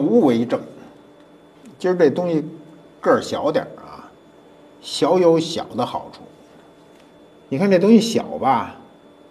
[0.00, 0.60] 无，为证。
[1.78, 2.44] 今儿这东西
[3.00, 4.10] 个儿小点儿啊，
[4.80, 6.22] 小有小的好处。
[7.48, 8.76] 你看这东西小吧，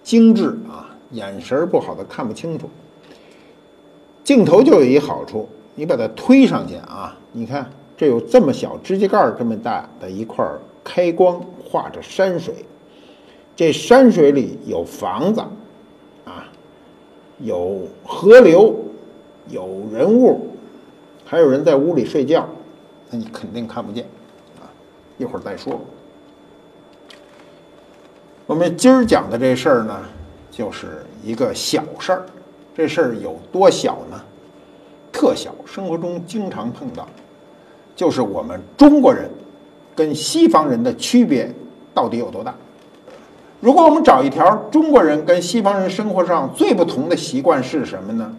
[0.04, 2.70] 精致啊，眼神不好的看不清楚。
[4.24, 10.46] 镜头就有一好处，你把它推上去啊，你看这有这么小指甲盖这么大的一块
[10.84, 12.54] 开光，画着山水。
[13.56, 15.42] 这山水里有房子，
[16.26, 16.48] 啊，
[17.40, 18.74] 有河流，
[19.50, 20.49] 有人物，
[21.30, 22.50] 还有人在屋里睡觉，
[23.12, 24.04] 那你肯定看不见，
[24.60, 24.66] 啊，
[25.20, 25.80] 一会儿再说。
[28.48, 30.00] 我们今儿讲的这事儿呢，
[30.50, 32.26] 就是一个小事儿。
[32.76, 34.20] 这事儿有多小呢？
[35.12, 37.08] 特小，生活中经常碰到。
[37.96, 39.30] 就是我们中国人
[39.96, 41.54] 跟西方人的区别
[41.94, 42.56] 到底有多大？
[43.60, 48.36] 如果我们找一条中国人跟西方人生活上最不同的习惯是什么呢？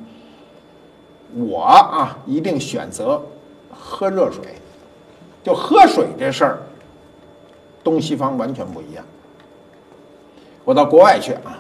[1.34, 3.23] 我啊，一定选择
[3.70, 4.45] 喝热水。
[5.42, 6.59] 就喝水这事儿，
[7.83, 9.03] 东西方完全不一样。
[10.67, 11.59] 我到国外去啊，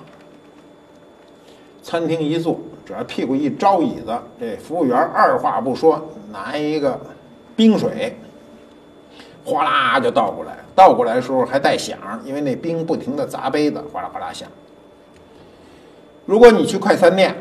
[1.82, 5.98] 餐厅一坐，只要屁股一招椅子，这服务员二话不说
[6.30, 7.00] 拿一个
[7.56, 8.14] 冰水，
[9.46, 10.58] 哗啦就倒过来。
[10.74, 14.46] 倒过来的时候还带响，因为那冰不停的砸杯子，哗啦哗啦响。
[16.26, 17.34] 如果你去快餐店，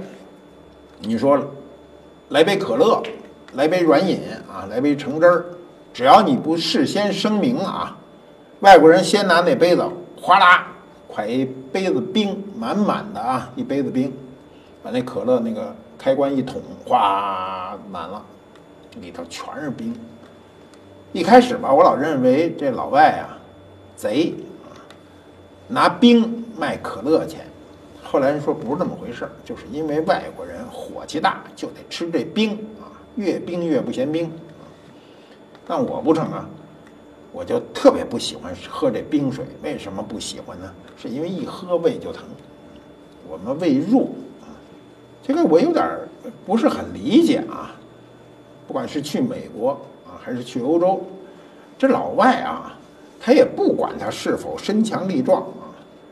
[1.01, 1.37] 你说
[2.29, 3.01] 来杯可乐，
[3.53, 5.45] 来杯软饮啊，来杯橙汁儿，
[5.91, 7.97] 只要你不事先声明啊，
[8.59, 9.83] 外国人先拿那杯子
[10.21, 10.67] 哗啦，
[11.07, 14.13] 快一杯子冰，满满的啊，一杯子冰，
[14.83, 18.21] 把那可乐那个开关一捅，哗满了，
[19.01, 19.95] 里头全是冰。
[21.11, 23.33] 一开始吧，我老认为这老外啊，
[23.95, 24.35] 贼，
[25.67, 27.48] 拿冰卖可乐钱。
[28.11, 34.31] 后来人说不是这么回事儿，就是因为外国人火气大，就得吃这冰啊，越冰越不嫌冰。
[35.67, 36.49] 但我不成啊，
[37.31, 39.45] 我就特别不喜欢喝这冰水。
[39.61, 40.73] 为什么不喜欢呢？
[40.97, 42.23] 是因为一喝胃就疼，
[43.29, 44.05] 我们胃弱
[44.41, 44.49] 啊。
[45.21, 45.87] 这个我有点
[46.47, 47.75] 不是很理解啊。
[48.65, 49.69] 不管是去美国
[50.07, 50.17] 啊。
[50.19, 51.01] 还是去欧洲，
[51.77, 52.75] 这老外啊，
[53.21, 55.47] 他也不管他是否身强力壮，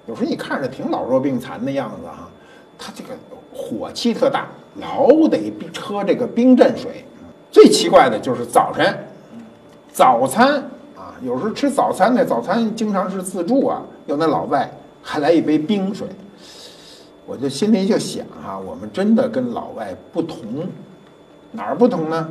[0.07, 2.29] 有时候你看着挺老弱病残的样子啊，
[2.77, 3.09] 他这个
[3.53, 7.03] 火气特大，老得喝这个冰镇水。
[7.51, 8.97] 最奇怪的就是早晨，
[9.91, 10.55] 早餐
[10.95, 14.69] 啊，有时候吃早餐那早餐经常是自助啊，有那老外
[15.01, 16.07] 还来一杯冰水，
[17.25, 20.67] 我就心里就想啊，我们真的跟老外不同，
[21.51, 22.29] 哪儿不同呢？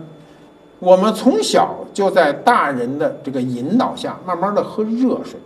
[0.78, 5.38] 我们从小就在大人的这个引导下，慢慢的喝热水。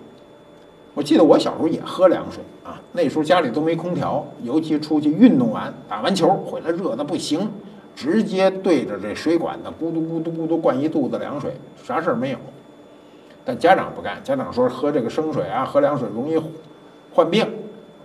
[1.00, 7.50] 我记得我小时候也喝凉水啊，那时候家里都没空调，尤其出去运动完、打完球回来热的不行，
[7.96, 12.38] 直接对着这水管子咕嘟咕嘟咕嘟灌一肚子凉水，啥事儿没有。
[13.46, 16.38] 但家长不干，家长说喝这个生水啊，喝凉水容易
[17.14, 17.48] 患病。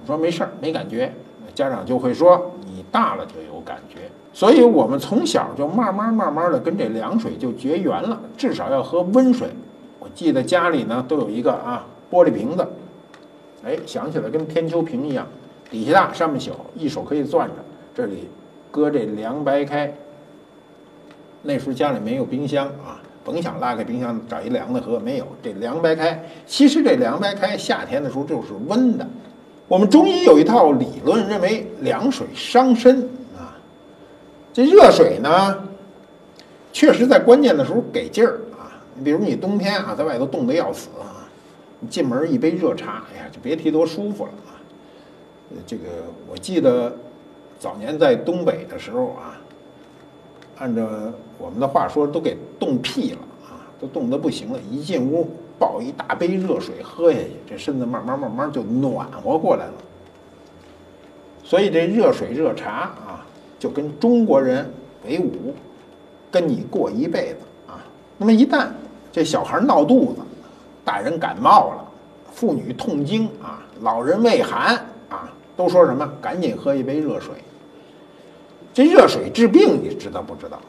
[0.02, 1.14] 我说没事儿，没感觉。
[1.54, 4.10] 家长就会说你大了就有感觉。
[4.32, 9.50] 所以我们从小就慢慢慢慢的跟这凉水就绝缘了，至少要喝温水。
[10.00, 12.66] 我记得家里呢都有一个啊玻璃瓶子，
[13.66, 15.28] 哎，想起来跟天秋瓶一样，
[15.72, 17.56] 底下大上面小，一手可以攥着。
[17.96, 18.30] 这里
[18.70, 19.92] 搁这凉白开。
[21.42, 25.28] 那时候家里没有冰箱啊，甭想拉开冰箱找一凉的喝，没有。
[25.42, 29.08] 这凉白开，其实这凉白开夏天的时候就是温的。
[29.68, 33.02] 我们中医有一套理论，认为凉水伤身
[33.36, 33.58] 啊。
[34.54, 35.58] 这热水呢，
[36.72, 38.70] 确实在关键的时候给劲儿啊。
[38.94, 40.90] 你比如你冬天啊，在外头冻得要死，
[41.80, 44.56] 你进门一杯热茶，哎呀，就别提多舒服了啊。
[45.66, 45.84] 这个
[46.30, 46.96] 我记得
[47.60, 49.40] 早年在东北的时候啊，
[50.58, 50.88] 按照
[51.38, 54.60] 我们的话说，都给冻屁了啊，都冻得不行了。
[54.72, 59.74] 一进屋抱一大杯热水喝下去，这身子慢慢慢慢就暖和过来了。
[61.44, 63.22] 所以这热水热茶啊。
[63.58, 64.70] 就跟中国人
[65.08, 65.56] 为伍，
[66.30, 67.38] 跟你过一辈子
[67.68, 67.82] 啊。
[68.18, 68.68] 那么一旦
[69.12, 70.20] 这小孩闹肚子，
[70.86, 71.86] 大人感冒了，
[72.32, 74.76] 妇女痛经啊，老人畏寒
[75.10, 75.28] 啊，
[75.58, 76.08] 都说什么？
[76.22, 77.34] 赶紧喝一杯热水。
[78.72, 80.60] 这热水治病，你知道不知道？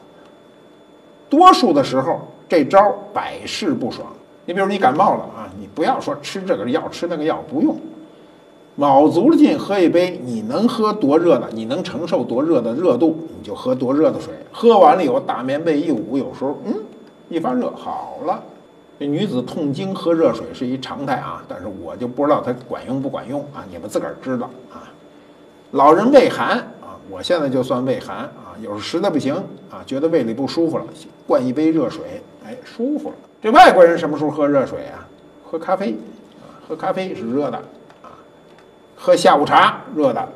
[1.29, 4.07] 多数的时候，这招百试不爽。
[4.45, 7.77] 你比如你感冒了啊，你不要说吃这个药吃那个药，不用。
[8.75, 11.49] 卯足了劲喝一杯，你能喝多热的？
[11.51, 14.33] 你能承受多热的热度，你就喝多热的水。
[14.53, 16.73] 喝完了以后，大棉被一捂，有时候嗯，
[17.27, 18.41] 一发热好了。
[18.99, 24.89] 这女子痛经喝热水是一常态啊，但是我就不知道它管用不管用啊，你们自个儿知道啊。
[25.71, 29.35] 老人畏寒啊，我现在就算畏寒啊，有时实在不行
[29.69, 30.85] 啊，觉得胃里不舒服了，
[31.27, 33.15] 灌一杯热水，哎，舒服了。
[33.39, 35.05] 这外国人什么时候喝热水啊？
[35.45, 35.91] 喝咖啡
[36.41, 37.57] 啊，喝咖啡是热的
[38.01, 38.09] 啊，
[38.95, 40.27] 喝下午茶热的，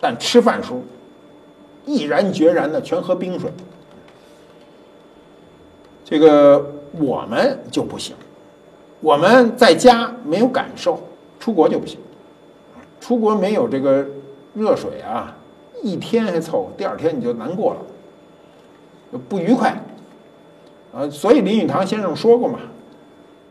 [0.00, 0.82] 但吃饭时候
[1.86, 3.52] 毅然决然的全喝冰水。
[6.04, 6.66] 这个
[7.00, 8.14] 我们就不行，
[9.00, 11.00] 我们在家没有感受，
[11.40, 11.98] 出国就不行，
[13.00, 14.04] 出国没有这个
[14.54, 15.34] 热水啊，
[15.82, 19.80] 一天还凑合，第二天你就难过了，不愉快，
[20.94, 22.58] 啊，所以林语堂先生说过嘛，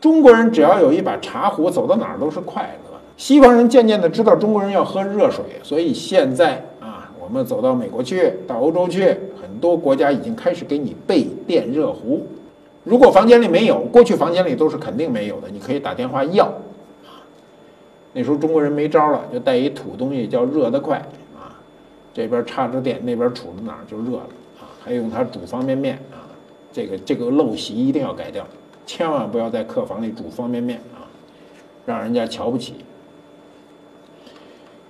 [0.00, 2.90] 中国人只要有一把茶壶，走到哪儿都是快乐。
[3.16, 9.04] 西方人渐渐的知道中国人要喝热水，所以现在啊，我们走到美国去，到欧洲去，
[9.40, 12.26] 很多国家已经开始给你备电热壶。
[12.84, 16.52] 如果房间里没有，过去房间里都是肯定没有的，你可以打电话要。
[18.12, 20.98] 那时候中国人没招了，就带一土东西叫热得快
[21.34, 21.54] 啊，
[22.12, 24.28] 这边插着电，那边杵着哪儿就热了
[24.60, 26.28] 啊，还用它煮方便面啊，
[26.72, 28.46] 这个这个陋习一定要改掉，
[28.84, 31.08] 千万不要在客房里煮方便面啊，
[31.86, 32.74] 让人家瞧不起。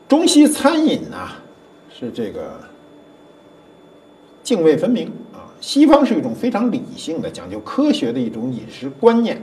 [0.08, 1.28] 中西餐饮呢，
[1.88, 2.58] 是这个
[4.52, 5.49] 泾渭分明啊。
[5.60, 9.40] 西方是一种非常理性的、讲究科学的一种饮食观念，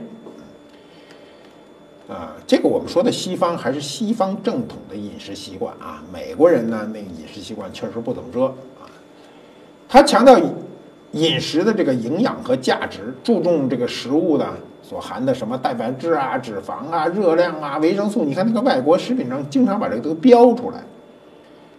[2.08, 6.02] 啊，这个我们说的西方还是西方正统的饮食习惯啊。
[6.12, 8.44] 美国人呢，那个饮食习惯确实不怎么着
[8.80, 8.86] 啊。
[9.88, 10.38] 他强调
[11.12, 14.46] 饮食的这个营养和价值，注重这个食物的
[14.82, 18.24] 所含的什么蛋白质啊、脂肪啊、热量啊、维生素。
[18.24, 20.84] 你看那个外国食品上经常把这个都标出来。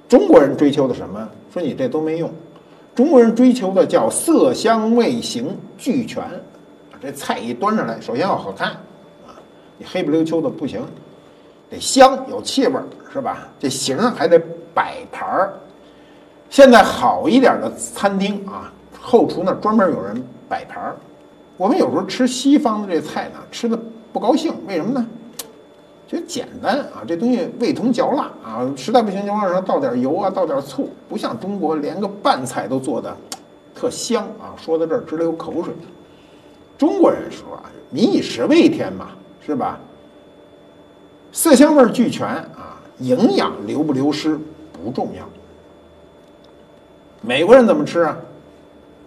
[0.09, 1.29] 中国人追求的什么？
[1.53, 2.29] 说你这都没用。
[3.01, 6.23] 中国人追求的叫色香味形俱全，
[7.01, 8.67] 这菜一端上来，首先要好看，
[9.25, 9.33] 啊，
[9.79, 10.85] 你黑不溜秋的不行，
[11.67, 13.47] 得香有气味儿，是吧？
[13.57, 14.39] 这形还得
[14.71, 15.53] 摆盘儿。
[16.47, 20.95] 现在好一点的餐厅啊，后厨那专门有人摆盘儿。
[21.57, 23.75] 我们有时候吃西方的这菜呢，吃的
[24.13, 25.03] 不高兴，为什么呢？
[26.11, 33.15] 就简单啊，这东西味同嚼蜡啊，实在不行就往上倒点油啊，倒点醋，不像中国连个拌菜都做的
[33.73, 34.51] 特香啊。
[34.57, 35.73] 说到这儿直流口水。
[36.77, 39.79] 中国人说啊，民以食为天嘛，是吧？
[41.31, 44.37] 色香味俱全啊，营养流不流失
[44.73, 45.23] 不重要。
[47.21, 48.17] 美国人怎么吃啊？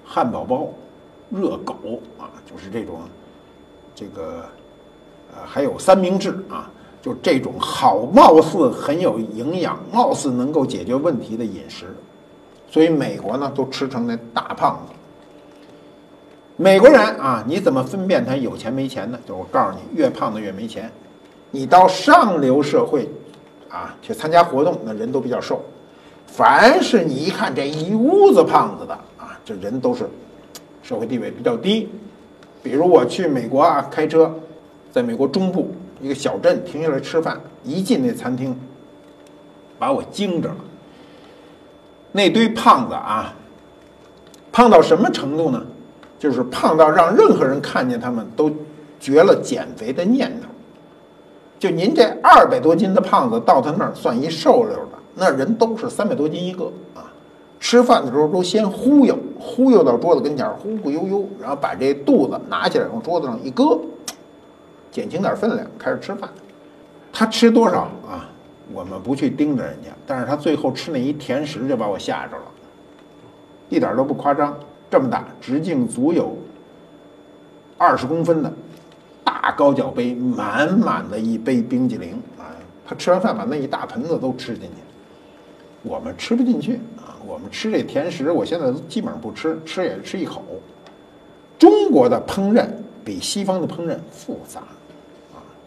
[0.06, 0.72] 汉堡包、
[1.28, 1.74] 热狗
[2.18, 2.98] 啊，就是这种，
[3.94, 4.46] 这个
[5.34, 6.70] 呃，还有三明治啊。
[7.04, 11.94] 就这种好，貌似很有营养，貌似能够解决问题的饮食，
[12.70, 14.94] 所以美国呢都吃成那大胖子。
[16.56, 19.18] 美国人啊，你怎么分辨他有钱没钱呢？
[19.28, 20.90] 就我告诉你，越胖的越没钱。
[21.50, 23.06] 你到上流社会
[23.68, 25.62] 啊去参加活动，那人都比较瘦。
[26.26, 30.08] 凡是你一看这一屋子胖子的啊，这人都是
[30.82, 31.86] 社会地位比较低。
[32.62, 34.34] 比如我去美国啊，开车，
[34.90, 35.70] 在美国中部。
[36.04, 38.54] 一个小镇停下来吃饭，一进那餐厅，
[39.78, 40.56] 把我惊着了。
[42.12, 43.34] 那堆胖子啊，
[44.52, 45.64] 胖到什么程度呢？
[46.18, 48.52] 就是胖到让任何人看见他们都
[49.00, 50.48] 绝了减肥的念头。
[51.58, 57.10] 就您这二百多斤的胖子到他那儿算一瘦溜的，那人都是三百多斤一个啊。
[57.58, 63.80] 吃饭的时候都先忽悠，忽悠到桌子跟前，忽忽悠悠，然后把这肚子拿起来往桌子上一搁。
[64.94, 66.30] 减轻点分量，开始吃饭。
[67.12, 68.30] 他吃多少啊？
[68.72, 72.44] 我们不去盯着人家，但是他最后吃那一甜食就把我吓着了，
[73.68, 74.56] 一点都不夸张，
[74.88, 76.38] 这么大，直径足有
[77.76, 78.52] 二十公分的
[79.24, 82.54] 大高脚杯，满满的一杯冰激凌啊！
[82.86, 84.76] 他吃完饭把那一大盆子都吃进去，
[85.82, 87.18] 我们吃不进去啊！
[87.26, 90.44] 我们吃这甜食，我现在基本上不吃，吃也是吃一口。
[91.58, 92.66] 中国的烹饪
[93.04, 94.62] 比西方的烹饪复杂。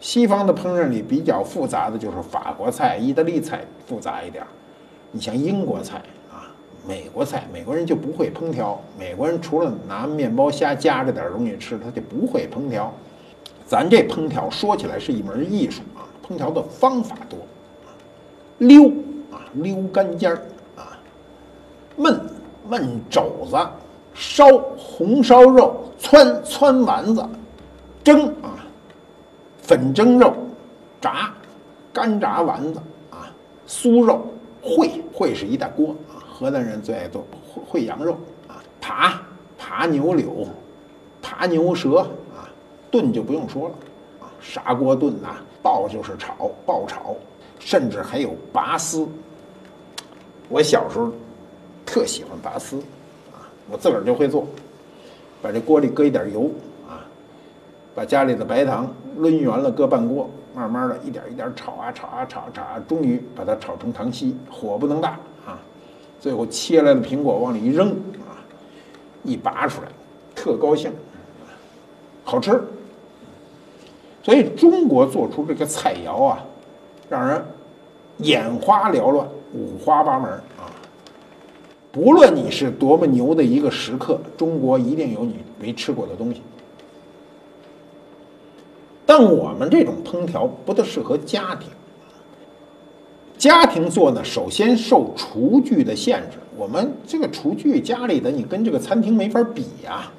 [0.00, 4.46] 西方的烹饪里比较复杂的就是法国菜、意大利菜复杂一点儿。
[5.10, 5.98] 你像英国菜
[6.30, 6.46] 啊、
[6.86, 8.80] 美国菜，美国人就不会烹调。
[8.98, 12.92] 美国人除了拿面包虾夹着点东西吃，他就不会烹调。
[13.66, 17.38] 咱这烹调说起来是一门艺术啊，烹调的方法多。
[18.58, 18.88] 溜
[19.32, 20.42] 啊，溜干尖儿
[20.76, 20.98] 啊，
[21.98, 22.18] 焖
[22.70, 23.56] 焖肘子，
[24.14, 27.26] 烧红烧肉，汆汆丸子，
[28.04, 28.57] 蒸啊。
[29.68, 30.34] 粉蒸肉，
[30.98, 31.30] 炸，
[31.92, 33.28] 干炸丸子啊，
[33.68, 34.24] 酥肉，
[34.62, 37.22] 烩烩是一大锅啊，河南人最爱做
[37.70, 38.12] 烩烩羊肉
[38.48, 39.20] 啊，扒
[39.58, 40.48] 扒牛柳，
[41.20, 41.98] 扒牛舌
[42.34, 42.48] 啊，
[42.90, 43.74] 炖就不用说了
[44.22, 47.14] 啊，砂锅炖呐，爆就是炒，爆炒，
[47.58, 49.06] 甚至还有拔丝。
[50.48, 51.12] 我小时候
[51.84, 52.78] 特喜欢拔丝，
[53.34, 54.46] 啊我自个儿就会做。
[55.42, 56.50] 把这锅里搁一点油，
[57.98, 65.58] 把家里的白糖抡圆了搁半锅，慢慢的一点一点炒啊炒啊炒啊炒啊，终于把它炒成糖稀，火不能大啊。
[66.20, 67.88] 最后切来的苹果往里一扔
[68.20, 68.38] 啊，
[69.24, 69.88] 一拔出来，
[70.32, 70.92] 特高兴，
[72.22, 72.62] 好吃。
[74.22, 76.38] 所以中国做出这个菜肴啊，
[77.08, 77.44] 让人
[78.18, 80.70] 眼花缭乱，五花八门啊。
[81.90, 86.42] 不论你是多么牛的一个食客，中国一定有你没吃过的东西。
[89.08, 91.70] 但我们这种烹调不太适合家庭。
[93.38, 100.12] 家庭做呢，首先受厨具的限制，我们这个厨具家里的你跟这个餐厅没法比呀。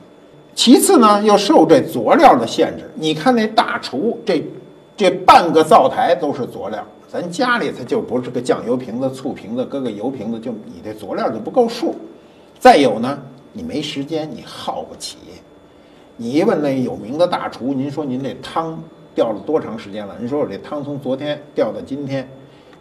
[0.55, 2.89] 其次呢，又受这佐料的限制。
[2.96, 4.43] 你看那大厨，这
[4.98, 6.84] 这半个灶台都是佐料。
[7.08, 11.93] 咱家里它就不是个酱油瓶子、醋瓶子，搁个油瓶子，就你这佐料就不够数。
[12.58, 13.19] 再有呢，
[13.53, 15.17] 你没时间，你耗不起。
[16.21, 18.77] 你一问那有名的大厨，您说您这汤
[19.15, 20.17] 吊了多长时间了？
[20.19, 22.27] 您说我这汤从昨天吊到今天，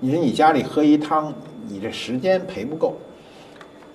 [0.01, 1.33] 你说你家里喝一汤，
[1.69, 2.97] 你这时间赔不够。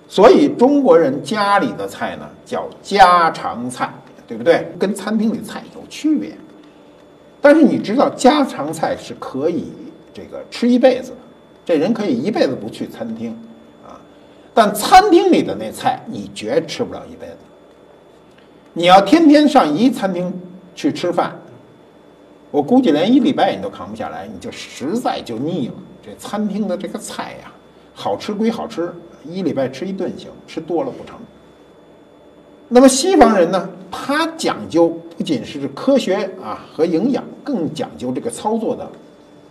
[0.08, 3.92] 所以中国人家里的菜呢，叫家常菜，
[4.26, 4.66] 对不对？
[4.78, 6.32] 跟餐厅里菜有区别。
[7.42, 9.72] 但是你知道家常菜是可以。
[10.14, 11.16] 这个吃一辈子的，
[11.66, 13.36] 这人可以一辈子不去餐厅，
[13.84, 14.00] 啊，
[14.54, 17.36] 但餐厅里的那菜你绝吃不了一辈子。
[18.76, 20.32] 你要天天上一餐厅
[20.74, 21.32] 去吃饭，
[22.50, 25.74] 我估计连一礼拜你都扛不下来，你就实在就腻了。
[26.02, 27.52] 这餐厅的这个菜呀，
[27.94, 28.92] 好吃归好吃，
[29.24, 31.16] 一礼拜吃一顿行，吃多了不成。
[32.68, 38.90] 那么西方人呢，他讲究不仅是科学啊和营养，更讲究这个操作的。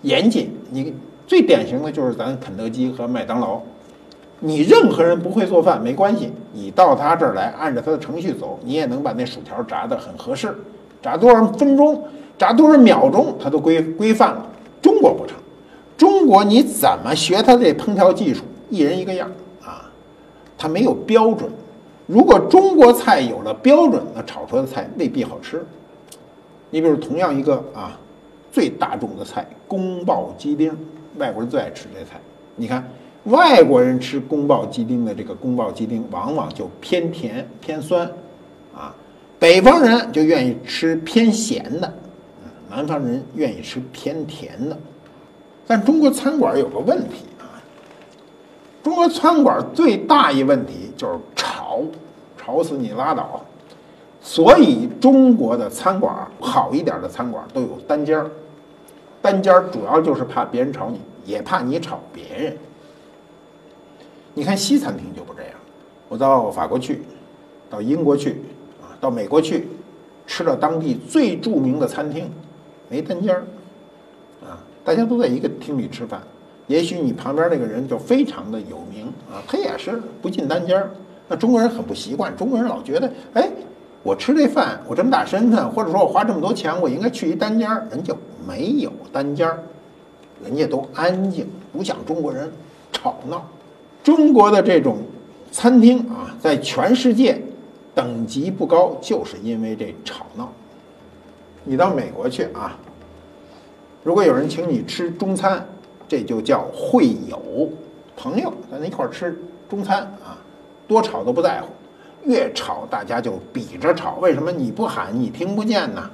[0.01, 0.94] 严谨，你
[1.25, 3.62] 最典型的就是咱肯德基和麦当劳。
[4.45, 10.53] 你任何人不会做饭没关系，你到他这儿来，按照他的程序走，你也能把那薯条炸得很合适，
[11.01, 12.03] 炸多少分钟，
[12.38, 14.45] 炸多少秒钟，他都规规范了。
[14.81, 15.38] 中国不成，
[15.95, 19.31] 中国你怎么学他这烹调技术，一人一个样
[19.63, 19.89] 啊，
[20.57, 21.50] 他没有标准。
[22.05, 25.65] 如果中国菜有了标准，那炒出来的菜未必好吃。
[26.69, 27.97] 你比如同样一个啊。
[28.51, 30.77] 最大众的菜宫保鸡丁，
[31.17, 32.21] 外国人最爱吃这菜。
[32.55, 32.88] 你看，
[33.25, 38.06] 外国人吃宫保鸡丁的这个宫保鸡丁，往往就偏甜偏酸，
[38.75, 38.94] 啊，
[39.39, 41.94] 北方人就愿意吃偏咸的，
[42.70, 44.77] 南方人愿意吃偏甜的。
[45.65, 47.56] 但中国餐馆有个问题啊，
[48.84, 51.80] 中国餐馆最大一问题就是吵，
[52.38, 53.42] 吵死你拉倒。
[54.20, 58.30] 所以中国的餐馆好一点的餐馆都有单间儿。
[59.22, 62.58] 单间儿主要就是怕别人吵你，也怕你吵别人。
[64.34, 65.52] 你看西餐厅就不这样。
[66.10, 67.02] 我到法国去，
[67.70, 68.42] 到英国去，
[68.82, 69.68] 啊，到美国去，
[70.25, 72.30] 吃了当地最著名的餐厅，
[72.90, 73.44] 没单间儿，
[74.44, 76.22] 啊，大家都在一个厅里吃饭。
[76.68, 80.92] 也许你旁边那个人就非常的有名啊，他也是不进单间儿。
[81.28, 83.50] 那中国人很不习惯，中国人老觉得，哎。
[84.06, 88.13] 我吃这饭，我这么大身份，或者说我花这么多钱，我应该去一单间儿，人就
[88.46, 89.63] 没有单间儿，
[90.44, 92.52] 人家都安静，不像中国人
[92.92, 93.48] 吵闹。
[94.03, 94.98] 中国的这种
[95.51, 97.41] 餐厅啊，在全世界
[97.95, 100.51] 等级不高，就是因为这吵闹。
[101.63, 102.77] 你到美国去啊，
[104.03, 105.65] 如果有人请你吃中餐，
[106.07, 107.72] 这就叫会友
[108.17, 110.38] 朋友，咱一块儿吃中餐啊，
[110.88, 111.67] 多吵都不在乎。
[112.25, 114.15] 越吵，大家就比着吵。
[114.22, 116.10] 为什么你不喊，你听不见呢？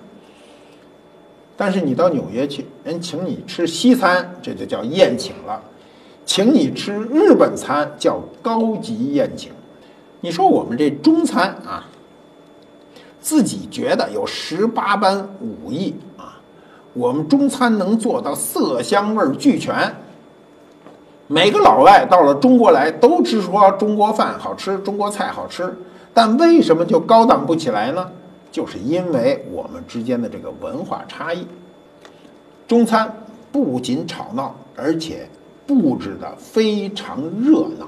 [1.56, 5.62] 但是你到纽约去，人请你吃西餐，这就叫宴请了；
[6.30, 9.52] 请你吃日本餐，叫高级宴请。
[10.22, 11.88] 你说我们这中餐啊，
[13.20, 16.40] 自己觉得有十八般武艺啊，
[16.94, 19.96] 我们中餐能做到色香味俱全。
[21.26, 25.76] 每个老外到了中国来，都直说中国饭好吃，中国菜好吃。
[26.14, 28.08] 但为什么就高档不起来呢？
[28.52, 31.48] 就是因为我们之间的这个文化差异。
[32.68, 33.12] 中餐
[33.52, 35.28] 不仅吵闹，而且
[35.70, 37.88] 布置的非常热闹。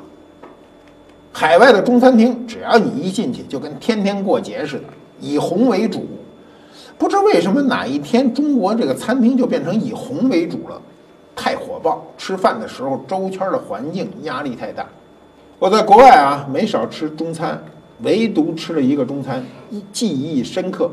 [1.33, 4.83] 海外的中餐厅，只要你一进去，就跟天天过节似的，
[5.19, 6.05] 以红为主。
[6.99, 10.79] 不知为什么哪一天中国这个餐厅就变成以红为主了，
[11.35, 12.05] 太火爆。
[12.15, 14.85] 吃饭的时候，周圈的环境压力太大。
[15.57, 17.59] 我在国外啊，没少吃中餐。
[18.03, 19.45] 唯独吃了一个中餐，
[19.93, 20.89] 记忆深刻，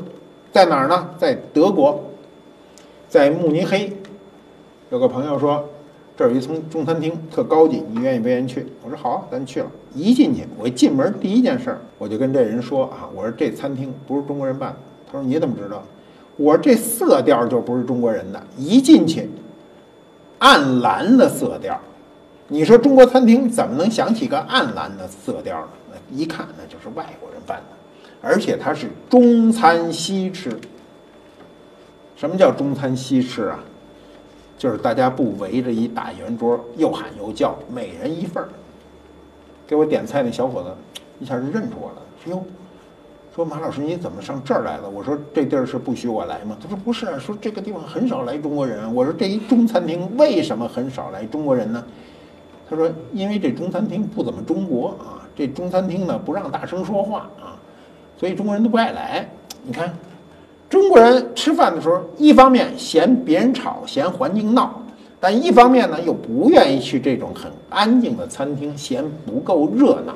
[0.51, 1.09] 在哪儿呢？
[1.17, 2.03] 在德国，
[3.07, 3.91] 在慕尼黑。
[4.91, 5.67] 有个朋友说，
[6.19, 8.67] 这儿有一层中餐厅，特高级，你愿意不愿意去？
[8.83, 9.71] 我说好，咱去了。
[9.95, 14.77] 一进去，我一进门第一件事儿，我就跟这人说啊，我说这餐厅不是中国人办的。
[15.09, 15.81] 他说你怎么知道？
[16.35, 18.43] 我说这色调就不是中国人的。
[18.57, 19.29] 一进去，
[20.39, 21.79] 暗蓝的色调，
[22.49, 25.69] 你说中国餐厅怎么能想起个暗蓝的色调呢？
[25.89, 27.77] 那一看那就是外国人办的，
[28.21, 30.51] 而且它是中餐西吃。
[32.17, 33.63] 什么叫中餐西吃啊？
[34.59, 38.49] 就是大家不围着一大圆桌，又喊又叫，每人一份儿。
[39.65, 40.69] 给我点菜那小伙子
[41.17, 42.43] 一下就认出我了，说哟，
[43.33, 44.89] 说马老师你怎么上这儿来了？
[44.89, 46.57] 我说这地儿是不许我来吗？
[46.61, 48.93] 他说不是啊，说这个地方很少来中国人。
[48.93, 51.81] 我说这一中餐厅为什么很少来中国人呢？
[52.69, 57.55] 他说因为这中餐厅不怎么中国啊，这中餐厅呢不让大声说话啊，
[58.17, 59.29] 所以中国人都不爱来。
[59.63, 59.93] 你看。
[60.69, 64.81] 中国人吃饭的时候，一方面嫌别人吵，嫌环境闹，
[65.19, 70.15] 但一方面呢又不愿意去这种很安静的餐厅，嫌不够热闹。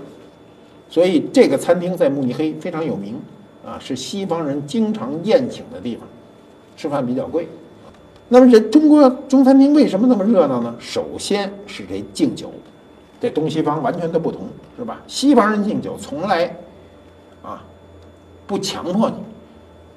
[0.89, 3.19] 所以这个餐厅在慕尼黑非常有名，
[3.65, 6.07] 啊，是西方人经常宴请的地方，
[6.77, 7.47] 吃饭比较贵。
[8.29, 10.75] 那么这中国中餐厅为什么那么热闹呢？
[10.79, 12.51] 首先是这敬酒，
[13.19, 14.41] 这东西方完全的不同，
[14.77, 15.01] 是吧？
[15.07, 16.55] 西方人敬酒从来
[17.41, 17.63] 啊
[18.45, 19.15] 不强迫你。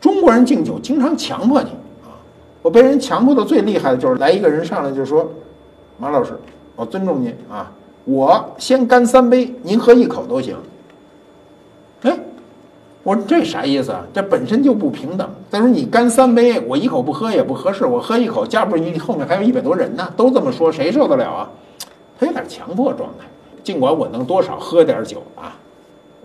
[0.07, 1.71] 中国人敬酒经常强迫你
[2.05, 2.15] 啊！
[2.63, 5.29] 我被人强迫的最厉害的就是来一个人上来就说
[5.99, 6.39] ：“马老师，
[6.77, 7.73] 我尊重您啊，
[8.05, 10.57] 我先干三杯，您喝一口都行。”
[12.03, 12.17] 哎，
[13.03, 14.07] 我说这啥意思啊？
[14.15, 15.29] 这本身就不平等。
[15.51, 17.85] 再说你干三杯，我一口不喝也不合适。
[17.85, 21.51] 我喝一口，加不你后面还有一百多人呢，都这么说，谁受得了啊？
[22.17, 23.27] 他有点强迫状态。
[23.65, 25.57] 尽管我能多少喝点酒啊，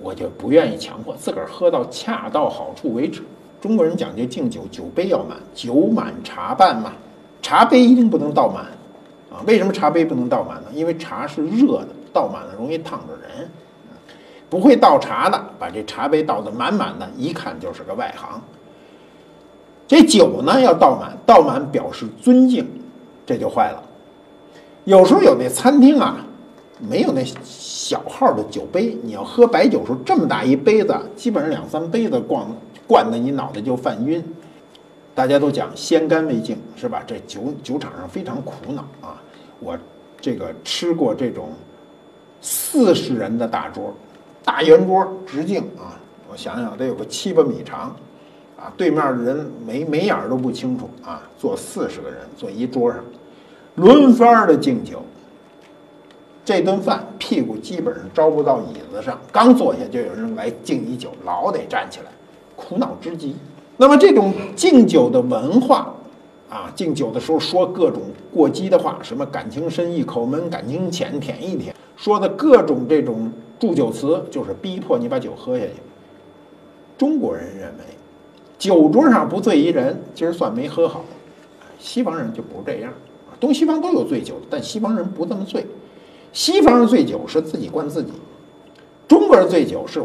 [0.03, 3.23] 我就不愿意强迫，自个儿喝到恰到好处为止。
[3.61, 6.93] 中国人讲究敬酒，酒杯要满，酒满茶半嘛，
[7.43, 8.65] 茶杯一定不能倒满，
[9.31, 10.69] 啊，为什么茶杯不能倒满呢？
[10.73, 13.47] 因为茶是热的，倒满了容易烫着人。
[14.49, 18.41] 不会倒茶的，把这茶杯倒得满满的，一看就是个外行。
[19.87, 22.67] 这酒呢要倒满，倒满表示尊敬，
[23.27, 23.83] 这就坏了。
[24.85, 26.17] 有时候有那餐厅啊，
[26.79, 32.49] 没有那小号的酒杯，你要喝白酒时候这么大一杯子，基本上两三杯子逛。
[32.91, 34.21] 灌得你脑袋就犯晕，
[35.15, 37.01] 大家都讲先干为敬，是吧？
[37.07, 39.15] 这酒酒场上非常苦恼啊！
[39.61, 39.79] 我
[40.19, 41.53] 这个吃过这种
[42.41, 43.93] 四十人的大桌，
[44.43, 45.95] 大圆桌直径啊，
[46.29, 47.95] 我想想得有个七八米长，
[48.57, 53.01] 啊，对面的人眉眉眼都不清楚啊，坐四十个人坐一桌上，
[53.75, 55.01] 轮番的敬酒。
[56.43, 62.11] 这顿饭屁股基本上招不到椅子上，刚坐下就有人来敬你酒，老得站起来。
[62.61, 63.35] 苦恼之极。
[63.77, 65.91] 那么这种敬酒的文化，
[66.49, 75.71] 啊，敬酒的时候说各种过激的话，什么感情深一口闷，感情浅舔一舔，说的各种这种祝酒词，就是逼迫你把酒喝下去。
[76.95, 77.83] 中国人认为，
[78.59, 81.03] 酒桌上不醉一人，今儿算没喝好。
[81.79, 82.93] 西方人就不这样，
[83.39, 85.65] 东西方都有醉酒，但西方人不这么醉。
[86.31, 88.11] 西方人醉酒是自己灌自己，
[89.07, 90.03] 中国人醉酒是。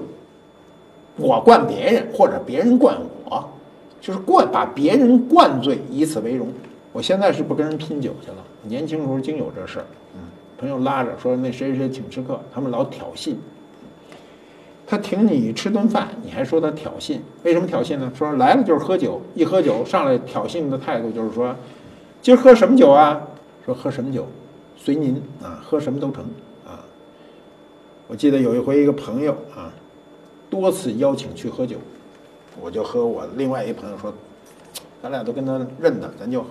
[1.17, 3.49] 我灌别人，或者别人灌我，
[4.01, 6.49] 就是灌把别人灌醉，以此为荣。
[6.93, 8.37] 我现在是不跟人拼酒去了。
[8.63, 10.21] 年轻时候经有这事儿，嗯，
[10.59, 13.35] 朋友拉着说那谁谁请吃客，他们老挑衅。
[14.87, 17.19] 他请你吃顿饭，你还说他挑衅？
[17.43, 18.13] 为什么挑衅呢？
[18.15, 21.57] 说来了就是喝酒，一喝酒上来挑衅的态度就是说，
[22.23, 23.21] 今儿喝什么酒啊？
[23.65, 24.27] 说喝什么酒，
[24.77, 26.25] 随您啊，喝什么都成
[26.65, 26.85] 啊。
[28.07, 29.73] 我记得有一回一个朋友啊。
[30.49, 31.77] 多次邀请去喝酒，
[32.61, 34.13] 我就和我另外一朋友说，
[35.03, 36.45] 咱俩都跟他认得，咱就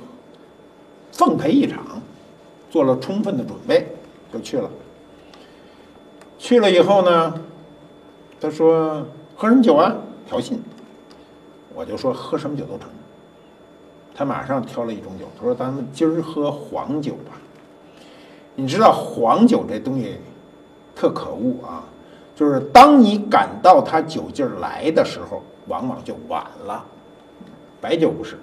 [1.12, 2.01] 奉陪一场，
[2.69, 3.88] 做了充分的准备，
[4.31, 4.69] 就去了。
[6.38, 7.34] 去了以后呢，
[8.39, 9.05] 他说
[9.36, 9.95] 喝什么酒啊？
[10.27, 10.58] 挑衅。
[11.73, 12.88] 我就说喝什么酒都成。
[14.13, 17.39] 他马上挑了一种酒，他说咱们今儿喝黄酒吧。
[18.55, 20.15] 你知道黄酒这东西
[20.95, 21.84] 特可恶啊。
[22.35, 26.83] 就是当你感到它酒劲儿来的时候，往往就晚了。
[27.79, 28.37] 白酒不是，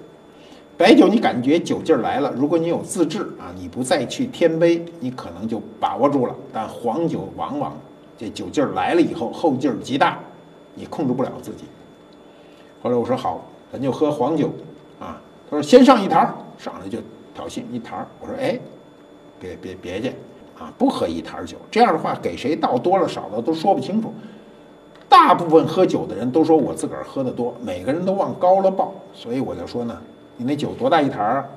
[0.78, 6.35] 白酒你感觉酒劲儿来了，如果你有自制啊，你不再去添杯，你可能就把握住了。
[6.52, 7.76] 但黄酒往往
[8.16, 10.18] 这酒劲儿来了以后，后劲儿极大，
[10.74, 11.64] 你控制不了自己。
[12.83, 14.50] 后来我说好，咱就喝黄酒
[14.98, 15.20] 啊。
[15.50, 16.98] 他说先上一坛儿，上来就
[17.35, 18.07] 挑衅一坛儿。
[18.20, 18.59] 我说哎，
[19.38, 20.14] 别别别介。
[20.62, 24.14] 啊，不喝一坛酒，这样的话给谁倒多了少了都说不清楚。
[25.09, 29.98] 大部分喝酒的人都说我自个儿喝的多，每个人都往高了报，所以我就说呢，
[30.37, 31.51] 你那酒多大一坛儿？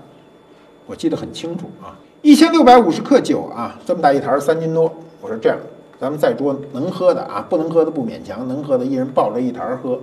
[0.88, 4.92] 我记得很清楚啊，一千六百五十克酒啊，这么大一坛，三斤多。
[5.22, 5.58] 我说这样，
[6.00, 10.00] 咱们在桌能喝的啊，不能喝的不勉强，能喝的一人抱着一坛喝，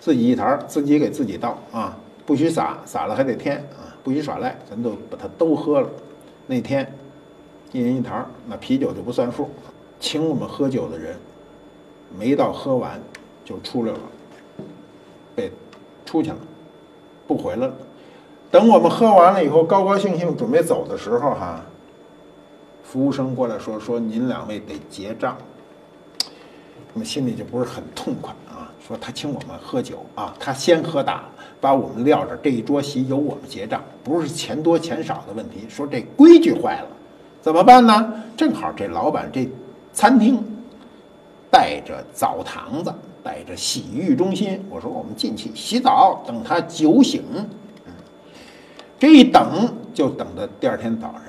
[0.00, 5.88] 自己一坛，自己给自己倒啊，不许洒，洒了还得添啊，不许耍赖，咱都把它都喝了。
[6.48, 6.92] 那天
[7.72, 9.50] 一人一坛，那啤酒就不算数，
[10.00, 11.16] 请我们喝酒的人
[12.18, 13.00] 没到喝完
[13.44, 13.98] 就出来了，
[15.34, 15.50] 被
[16.04, 16.36] 出去了，
[17.26, 17.74] 不回来了。
[18.50, 21.60] 等我们喝完了以后，高高兴兴准备走的时候，哈，
[22.82, 25.36] 服务生过来说：“说您两位得结账。”
[26.94, 28.72] 我们心里就不是很痛快啊。
[28.86, 31.24] 说他请我们喝酒啊，他先喝大，
[31.60, 35.66] 把我们撂着，这一桌席由我们结账，不是钱多钱少的问题。
[35.68, 36.88] 说这规矩坏了，
[37.46, 38.12] 怎么办呢？
[38.36, 39.48] 正好这老板这
[39.92, 40.42] 餐厅
[41.48, 44.60] 带着澡堂子，带着洗浴中心。
[44.68, 47.22] 我说我们进去洗澡，等他酒醒。
[48.98, 51.22] 这一等就等到第二天早上，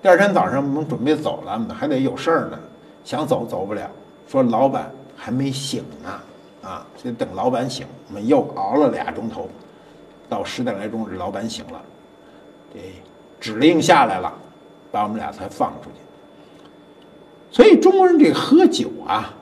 [0.00, 2.58] 第二天早上我们准备走了，我们还得有事儿呢，
[3.02, 3.90] 想走走不了。
[4.28, 6.20] 说老板还没醒呢，
[6.62, 9.48] 啊，所以等老板醒，我们又熬了俩钟头，
[10.28, 11.82] 到十点来钟，这老板醒了，
[12.72, 12.78] 这
[13.40, 14.32] 指令下来了，
[14.96, 15.96] 把我们俩才放出去。
[17.50, 19.34] 所以中国人这喝酒啊，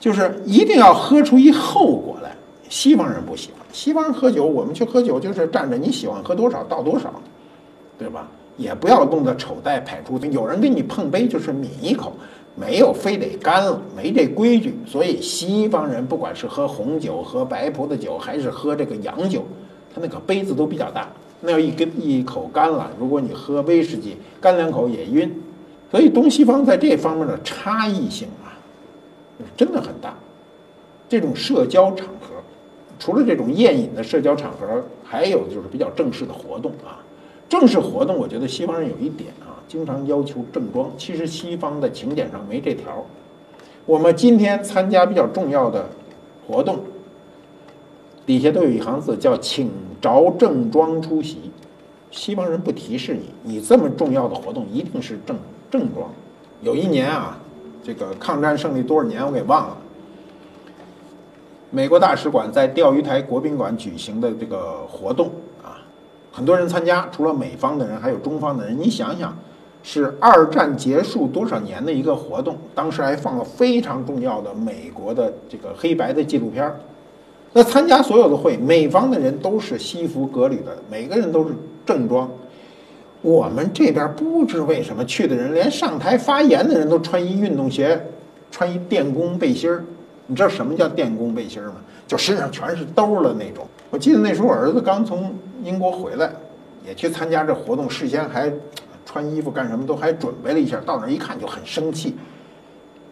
[0.00, 2.34] 就是一定要喝出一后果来。
[2.70, 3.66] 西方人不喜欢。
[3.72, 7.12] 西方人喝酒，我们去喝酒就是站着，你喜欢喝多少倒多少，
[7.98, 8.26] 对吧？
[8.56, 10.18] 也不要弄得丑态百出。
[10.30, 12.14] 有人跟你碰杯，就是抿一口，
[12.54, 14.74] 没有非得干了，没这规矩。
[14.86, 19.44] 所以西方人不管是喝红酒、喝白葡萄酒，还是喝这个洋酒，
[19.94, 21.06] 他那个杯子都比较大。
[21.40, 25.42] 那要一根一口干了，如果你喝威士忌，干两口也晕。
[25.90, 28.58] 所以东西方在这方面的差异性啊，
[29.56, 30.14] 真的很大。
[31.08, 32.34] 这种社交场合。
[32.98, 37.04] 除了这种宴饮的社交场合，还有就是比较正式的活动啊。
[37.46, 40.90] 正式活动，我觉得西方人有一点啊，经常要求正装。
[40.96, 43.04] 其实西方的请柬上没这条。
[43.84, 45.90] 我们今天参加比较重要的
[46.48, 46.80] 活动，
[48.24, 49.70] 底下都有一行字叫“请
[50.00, 51.50] 着正装出席”。
[52.10, 55.36] 西方人不提示你，你这么重要的活动一定是正
[55.70, 56.08] 正装。
[56.62, 57.38] 有一年啊，
[57.82, 59.76] 这个抗战胜利多少年我给忘了。
[61.70, 65.30] 美国大使馆在钓鱼台国宾馆举行的这个活动
[65.62, 65.76] 啊，
[66.32, 68.78] 很多人参加，除了美方的人，还有中方的人。
[68.80, 69.36] 你想想，
[69.82, 76.80] 是二战结束多少年的一个活动，当时还放了非常重要的美国的这个黑白的纪录片儿。
[77.56, 81.54] 那参加所有的会，美方的人都是西服革履的，每个人都是
[81.86, 82.30] 正装。
[83.22, 87.98] 我们这边不知为什么去的人，连上台发言的人都穿一运动鞋，
[88.50, 89.82] 穿一电工背心儿。
[90.26, 91.76] 你知道什么叫电工背心儿吗？
[92.06, 93.66] 就身上全是兜儿的那种。
[93.88, 96.30] 我记得那时候我儿子刚从英国回来，
[96.86, 98.52] 也去参加这活动，事先还
[99.06, 100.78] 穿衣服干什么都还准备了一下。
[100.84, 102.14] 到那一看就很生气，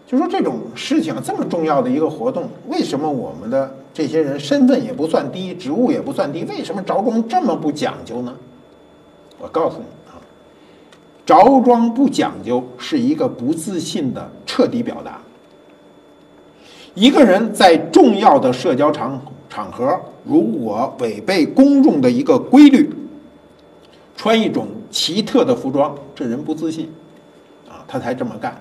[0.07, 8.37] 就说这种事情这么重要的一个活动，为什么我们的这些人身份也不算低，职务也不算低，为什么着装这么不讲究呢？
[9.38, 10.18] 我告诉你啊，
[11.24, 15.20] 着装不讲究是一个不自信的彻底表达。
[16.94, 22.92] 一个人在重要的社交场场合，如果违背公众的一个规律，
[24.16, 26.90] 穿一种奇特的服装，这人不自信，
[27.68, 28.61] 啊，他才这么干。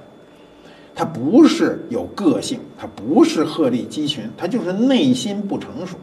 [0.95, 5.97] 他不是有个性，他不是鹤立鸡群，他就是内心不成熟。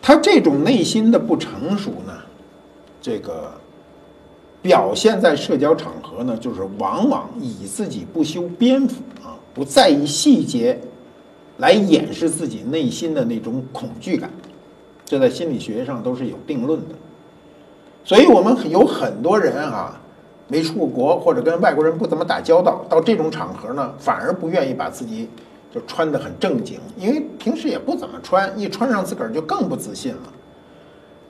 [0.00, 2.12] 他这种内心的不成熟呢，
[3.00, 3.52] 这个
[4.62, 10.78] 表现在社交场合呢，就是往往以自己不修边幅啊，不在意细节。
[11.58, 14.30] 来掩饰自己内心的那种恐惧感，
[15.06, 16.94] 这在心理学上都是有定论的。
[18.04, 19.98] 所以，我们有很多人啊，
[20.48, 25.28] 没出过国或者跟外国人不怎么打交道，到这种场合呢，反而不愿意把自己
[25.72, 30.32] 就穿得很正经，因为平时也不怎么穿，一穿上自个儿就更不自信了。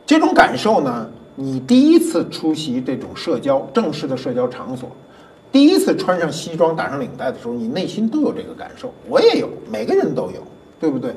[0.04, 4.90] 这种感受呢，你第一次出席这种社交正式的社交场所。
[5.50, 10.42] 第一次穿上西装打上领带的时候，你内心都有这个感受，我也有，每个人都有，
[10.78, 11.14] 对不对？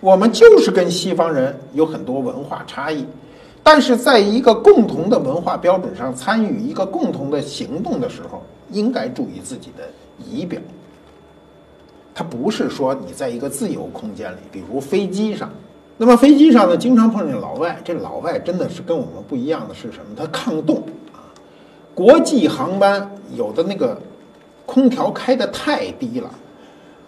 [0.00, 3.06] 我们就是跟西方人有很多文化差异，
[3.62, 9.84] 但是在一个共同的文化标准上参与一个共同的行动的时候，应该注意自己的
[10.18, 10.60] 仪表。
[12.14, 15.50] 它不是说你在一个自由空间里，比如飞机上，
[15.96, 20.16] 那么飞机上呢，经常碰见老外，这老外真的是跟我们不一样的是什么？
[20.16, 21.20] 他抗冻啊。
[21.94, 24.00] 国际航班有的那个
[24.66, 26.30] 空调开的太低了，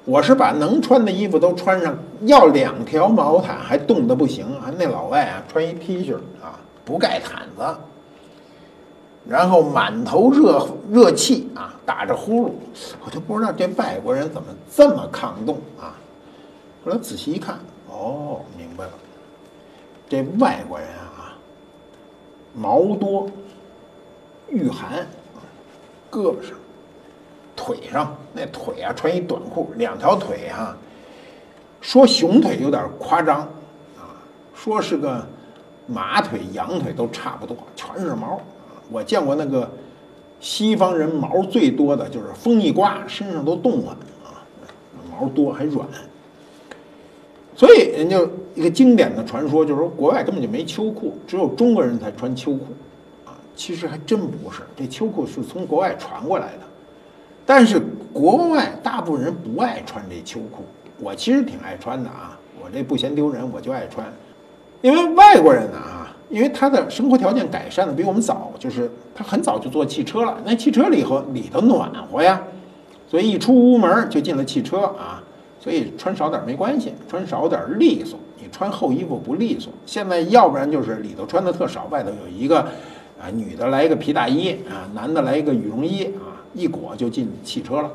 [0.04, 4.46] 我是把能穿的衣服都穿上，要两条毛毯还冻得不行。
[4.60, 7.76] 还那老外啊，穿一 T 恤啊，不盖毯子。
[9.24, 12.50] 然后满头热热气啊，打着呼噜，
[13.04, 15.94] 我就不知道这外国人怎么这么抗冻啊。
[16.84, 18.90] 后来仔细一看，哦，明白了，
[20.08, 21.38] 这外国人啊，
[22.52, 23.28] 毛多，
[24.48, 25.06] 御寒，
[26.10, 26.56] 胳膊上、
[27.64, 30.76] 腿上那腿啊，穿一短裤，两条腿啊，
[31.80, 33.42] 说熊腿有点夸张
[33.96, 34.18] 啊，
[34.52, 35.24] 说是个
[35.86, 38.40] 马腿、羊腿都差不多，全是毛。
[38.90, 39.70] 我见过那个
[40.40, 44.42] 西方人毛最多的就是风一刮身上都冻了啊，
[45.08, 45.86] 毛多还软。
[47.54, 48.18] 所以人家
[48.56, 52.64] 一个经典的传说就是说，国外根本就没秋裤，只有中国人才穿秋裤
[53.24, 53.38] 啊。
[53.54, 56.71] 其实还真不是，这秋裤是从国外传过来的。
[57.44, 57.80] 但是
[58.12, 60.64] 国外大部分人不爱穿这秋裤，
[60.98, 64.06] 我其实挺爱穿的啊，我这不嫌丢人，我就爱穿。
[64.80, 72.42] 因为外国人呢啊，因为他的生活条件改善的比我们早，就是他很早就坐汽车了，那汽车里头里头暖和呀，
[73.08, 75.22] 所以一出屋门就进了汽车啊。
[75.60, 78.18] 所以穿少点没关系，穿少点利索。
[78.36, 79.72] 你穿厚衣服不利索。
[79.86, 82.58] 现在要不然就是里头穿的特少，外头有一个
[83.20, 87.90] 啊女的来一个皮大衣啊，男的来一个羽绒衣啊，一裹就进汽车了。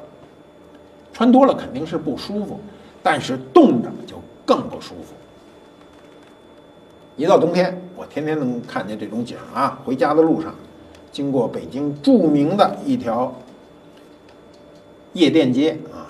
[1.14, 2.60] 穿多了肯定是不舒服，
[3.02, 5.14] 但是冻着就更不舒服。
[7.16, 9.80] 一到冬天，我天天能看见这种景啊。
[9.84, 10.54] 回家的路上，
[11.12, 13.34] 经过北京著名的一条
[15.14, 16.06] 夜店街啊。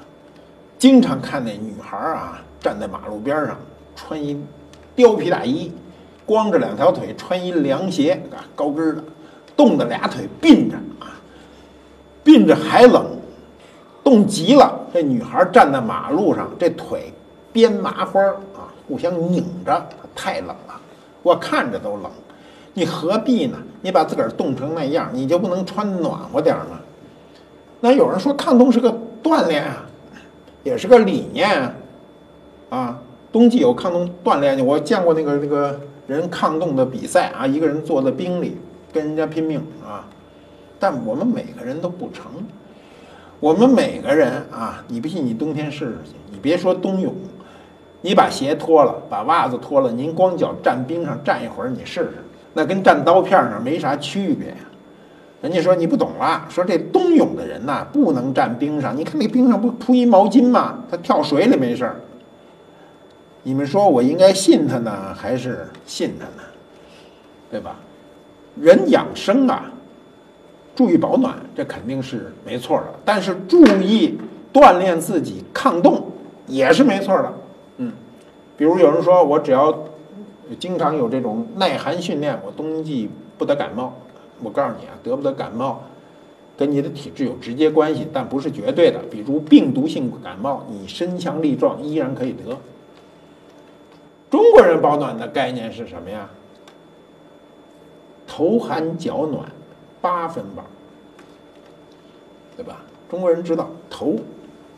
[0.77, 3.57] 经常看那女孩啊，站在马路边上，
[3.95, 4.39] 穿一
[4.95, 5.71] 貂皮大衣，
[6.25, 9.03] 光着两条腿，穿一凉鞋啊，高跟的，
[9.55, 11.16] 冻得俩腿并着啊，
[12.27, 13.05] 并着还冷，
[14.03, 14.77] 冻极了。
[14.93, 17.13] 这女孩站在马路上，这腿
[17.53, 18.21] 编麻花
[18.53, 20.81] 啊，互相拧着，太冷了，
[21.23, 22.11] 我看着都冷。
[22.73, 23.57] 你何必呢？
[23.81, 26.81] 你把自个儿冻成那样，你就不能穿暖和点吗？
[27.79, 29.85] 那有人说抗冻是个锻炼啊。
[30.65, 31.73] 也是个理念，
[32.69, 32.99] 啊，
[33.31, 38.57] 冬季有抗冻锻炼我见过那个那个人抗冻的比赛啊，一个人坐在冰里
[38.91, 40.03] 跟人家拼命啊。
[40.79, 42.25] 但我们每个人都不成，
[43.39, 47.13] 我们每个人啊，你不信你冬天试试去，你别说冬泳，
[48.01, 52.13] 你把鞋脱了，把袜子脱了，您光脚站冰上站一会儿，你试试，
[52.53, 54.53] 那跟站刀片上没啥区别。
[55.39, 58.97] 人家说你不懂了，说这冬泳的人呐不能站冰上。
[58.97, 60.83] 你看那冰上不铺一毛巾吗？
[60.89, 61.95] 他跳水里没事儿。
[63.43, 66.43] 你们说我应该信他呢，还是信他呢？
[67.51, 67.75] 对吧？
[68.59, 69.71] 人养生啊，
[70.77, 72.85] 注意保暖，这肯定是没错的。
[73.03, 74.15] 但是注意
[74.53, 76.05] 锻炼自己抗冻
[76.45, 77.33] 也是没错的。
[77.77, 77.91] 嗯，
[78.55, 79.75] 比如有人说我只要
[80.59, 83.09] 经常有这种耐寒训练，我冬季
[83.39, 83.91] 不得感冒。
[84.43, 85.81] 我告诉你啊，得不得感冒，
[86.55, 88.99] 跟你的体质有直接关系，但不是绝对的。
[89.09, 92.55] 比如病毒性感冒，你身强力壮，依然可以得。
[94.29, 96.29] 中国人保暖的概念是什么呀？
[98.27, 99.43] 头寒脚暖，
[100.08, 100.63] 八分饱，
[102.56, 102.78] 对吧？
[103.10, 104.15] 中国人知道头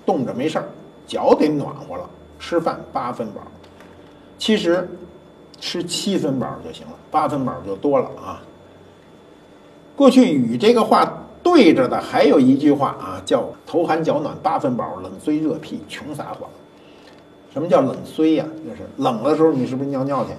[0.04, 0.66] 冻着没事儿，
[1.06, 3.42] 脚得暖和了，吃饭八分饱。
[4.40, 4.90] 其实
[5.60, 8.42] 吃七分饱就行了，八分饱就多了啊。
[9.96, 11.14] 过去与这个话
[11.44, 16.50] 对着的还有一句话啊，叫“头寒脚暖八分饱，冷虽热屁穷撒谎”。
[17.54, 18.48] 什么叫冷虽呀？
[18.68, 20.32] 就是冷的时候你是不是尿尿去，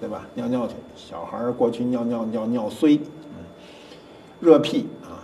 [0.00, 0.26] 对吧？
[0.32, 0.76] 尿尿去。
[0.96, 2.98] 小孩儿过去尿尿尿尿虽，
[4.40, 5.20] 热屁啊，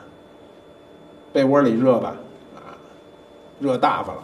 [1.33, 2.15] 被窝里热吧，
[2.55, 2.77] 啊，
[3.59, 4.23] 热大发了，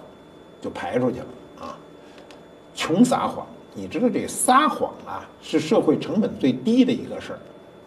[0.61, 1.27] 就排出去了
[1.61, 1.77] 啊。
[2.75, 7.39] 穷撒谎，你知道这撒谎啊是社会成本最低的一个事儿，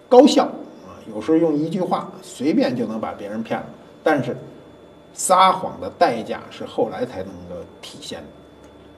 [0.10, 0.46] 高效
[0.86, 0.98] 啊。
[1.14, 3.68] 有时候用一句话随便就能把别人骗了，
[4.04, 4.36] 但是
[5.14, 8.26] 撒谎的代价是后来才能够体现的。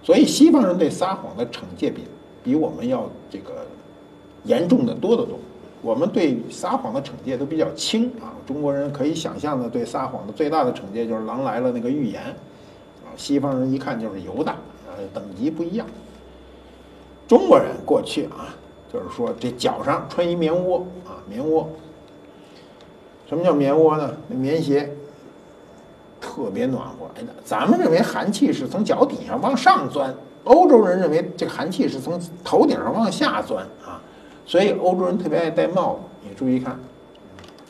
[0.02, 2.04] 所以西方人对撒谎的惩戒比
[2.42, 3.66] 比我们要这个
[4.46, 5.38] 严重的多得多。
[5.88, 8.36] 我们对撒谎的惩戒都比较轻啊。
[8.46, 13.16] 中国人可以想象的对撒谎的最大的惩戒就是“狼来了”那个预言啊。
[13.16, 15.88] 西方人一看就是犹大啊，等级不一样。
[17.26, 18.52] 中国人过去啊，
[18.92, 21.70] 就是说这脚上穿一棉窝啊，棉窝。
[23.30, 24.14] 什么叫棉窝呢？
[24.28, 24.94] 那棉鞋
[26.20, 27.06] 特别暖和。
[27.16, 34.02] 哎，咱们认为寒气是从脚底下往上钻，欧洲人认为这个寒气是从头顶上往下钻啊。
[34.48, 36.00] 所以欧洲人特别爱戴帽子。
[36.24, 36.80] 你注意看，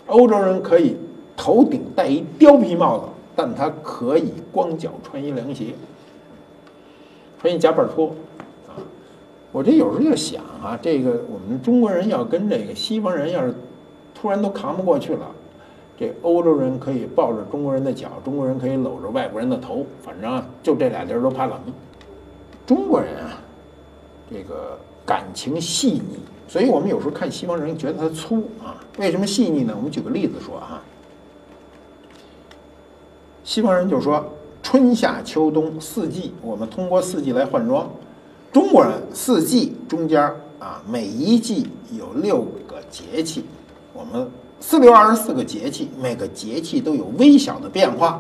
[0.06, 0.96] 欧洲人可以
[1.36, 5.74] 头顶戴一貂皮帽子，但他可以光脚穿一凉鞋，
[7.42, 8.10] 穿一夹板拖
[8.68, 8.78] 啊。
[9.52, 13.56] 我这有时候就想啊，这个我们中国人要跟这个西方人要是
[14.14, 15.32] 突然都扛不过去了。
[16.00, 21.60] 这欧洲人可以抱着中国人的脚，中国人可以搂着外国人的头，反正就这俩地儿都怕冷。
[22.68, 23.42] 中国人啊，
[24.32, 28.80] 这个感情细腻，所以我们有时候看西方人觉得他粗啊。
[28.98, 29.74] 为什么细腻呢？
[29.76, 30.82] 我们举个例子说啊，
[33.44, 34.26] 西方人就说
[34.64, 37.90] 春夏秋冬四季，我们通过四季来换装。
[38.52, 40.22] 中国人四季中间
[40.60, 43.46] 啊，每一季有六个节气，
[43.94, 44.28] 我们
[44.60, 48.20] 四六二十四个节气，每个节气都有微小的变化。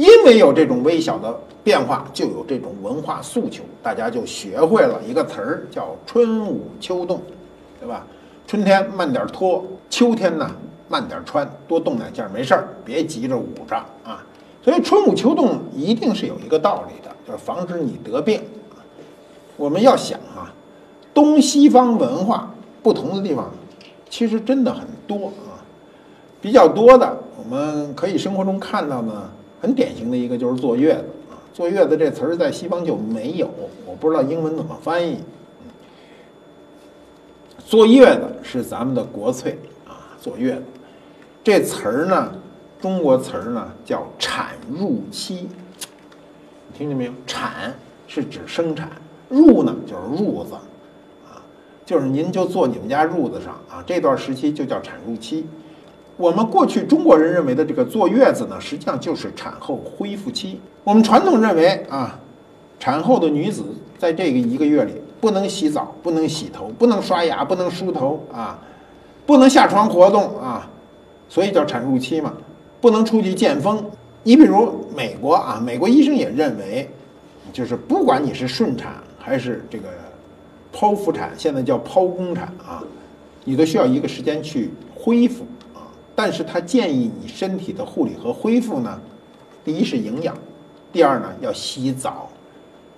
[0.00, 7.20] 因为有这种微小的变化，就有这种文化诉求，大家就学会了一个词儿，叫春捂秋冻，
[7.78, 8.06] 对吧？
[8.46, 10.50] 春天慢点脱，秋天呢
[10.88, 14.24] 慢点穿，多冻两件没事儿，别急着捂着啊。
[14.64, 18.40] 所以春捂秋冻一定是有一个道理的，就是防止你得病。
[19.58, 20.50] 我们要想啊，
[21.12, 22.50] 东西方文化
[22.82, 23.50] 不同的地方，
[24.08, 25.60] 其实真的很多啊。
[26.40, 29.30] 比较多的，我们可以生活中看到呢，
[29.60, 31.36] 很典型的一个就是坐月子啊。
[31.52, 33.50] 坐月子这词儿在西方就没有，
[33.86, 35.18] 我不知道英文怎么翻译。
[37.58, 40.62] 坐月子是咱们的国粹啊，坐月子
[41.44, 42.32] 这词儿呢，
[42.80, 45.48] 中国词儿呢叫产褥期，
[46.76, 47.12] 听见没有？
[47.26, 47.74] 产
[48.06, 48.90] 是指生产。
[49.30, 50.54] 褥呢，就是褥子，
[51.24, 51.38] 啊，
[51.86, 53.80] 就是您就坐你们家褥子上啊。
[53.86, 55.46] 这段时期就叫产褥期。
[56.20, 60.60] 我们过去中国人认为的这个坐月子呢，实际上就是产后恢复期。
[60.84, 62.20] 我们传统认为啊，
[62.78, 63.64] 产后的女子
[63.98, 68.58] 在这个一个月里不能洗澡，不能洗头，不能刷牙，不能梳头啊，
[69.24, 70.68] 不能下床活动啊，
[71.30, 72.34] 所以叫产褥期嘛，
[72.82, 73.82] 不能出去见风。
[74.22, 76.86] 你比如美国啊，美国医生也认为，
[77.50, 78.92] 就是不管你是顺产。
[79.22, 79.84] 还是这个
[80.74, 82.82] 剖腹产，现在叫剖宫产啊，
[83.44, 85.44] 你都需要一个时间去恢复。
[86.22, 89.00] 但是他建议你身体的护理和恢复呢，
[89.64, 90.36] 第一是营养，
[90.92, 92.28] 第二呢要洗澡，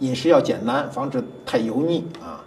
[0.01, 2.45] 饮食要简单，防止太油腻啊。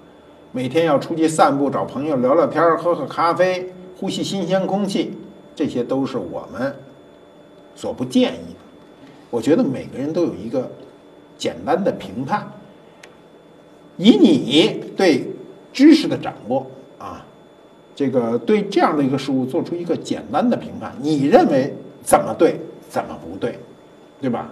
[0.51, 5.13] 每天要出去散步，找朋友聊聊天，喝喝咖啡，呼吸新鲜空气，
[5.55, 6.75] 这些都是我们
[7.73, 8.59] 所不建议的。
[9.29, 10.69] 我觉得每个人都有一个
[11.38, 12.51] 简单的评判。
[13.95, 15.33] 以你对
[15.71, 16.67] 知识的掌握，
[17.95, 23.58] 这个对这样的一个事物做出一个简单的评判，你认为怎么对，怎么不对，
[24.19, 24.51] 对吧？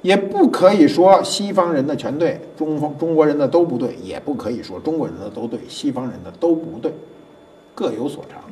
[0.00, 6.92] 也不可以说西方人的全对，中方中国人的都不对，也不可以说中国人的都对，西方人的都不对，
[7.74, 8.42] 各有所长。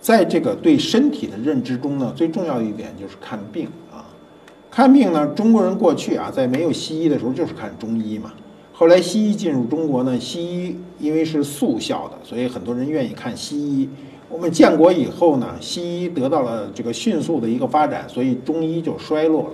[0.00, 4.06] 在这个对身体的认知中呢，最重要一点就是看病啊，
[4.70, 8.32] 看病呢，中国人过去啊，在没有西医的时候就是看中医嘛。
[8.80, 13.86] 后来西医进入中国呢，西医因为是速效的，所以很多人愿意看西医。
[14.30, 19.50] 我们建国以后呢，西医得到了这个迅速的一个发展，所以中医就衰落了。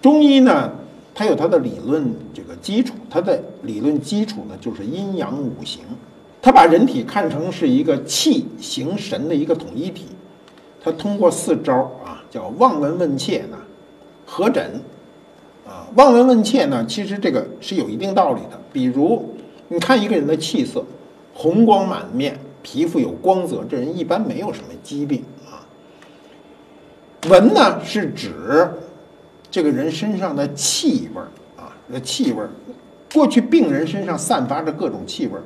[0.00, 0.72] 中医呢，
[1.14, 5.82] 它有它的理论这个基础，它的理论基础呢就是阴阳五行，
[6.40, 10.06] 它把人体看成是一个气形神的一个统一体，
[10.82, 13.58] 它通过四招啊，叫望闻问切呢，
[14.24, 14.80] 合诊。
[15.66, 18.60] 啊，望闻问切呢，其实这个是有一定道理的。
[18.72, 19.34] 比如，
[19.68, 20.84] 你看一个人的气色，
[21.32, 25.64] 红光满面，皮肤有光泽，这人一般没有什么疾病啊。
[27.30, 28.68] 闻呢是指
[29.50, 32.50] 这个人身上的气味儿啊，那气味儿。
[33.14, 35.42] 过去病人身上散发着各种气味儿，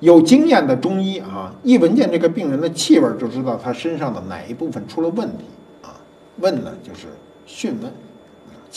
[0.00, 5.44] 有经验的中医啊，一闻见这个病人的气味儿，就知道他身上的哪一部分出了问题
[5.82, 5.96] 啊。
[6.36, 7.08] 问呢就是
[7.46, 7.90] 讯问。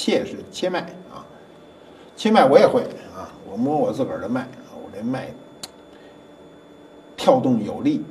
[0.01, 0.79] 切是切脉
[1.13, 1.21] 啊，
[2.15, 2.81] 切脉我也会
[3.15, 5.31] 啊，我摸我自个儿的脉，我这脉
[7.15, 8.03] 跳动有力，